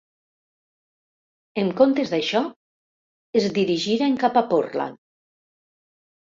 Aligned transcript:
En 1.63 1.69
comptes 1.81 2.13
d'això, 2.13 2.41
es 3.43 3.47
dirigiren 3.59 4.17
cap 4.25 4.41
a 4.43 4.45
Portland. 4.55 4.99